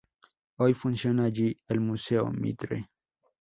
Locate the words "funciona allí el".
0.73-1.79